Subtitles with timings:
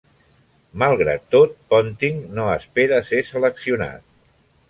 [0.83, 4.09] Malgrat tot, Ponting no espera ser seleccionat.